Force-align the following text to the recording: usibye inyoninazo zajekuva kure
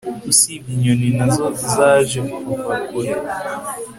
usibye 0.31 0.69
inyoninazo 0.75 1.45
zajekuva 1.73 2.73
kure 2.87 3.13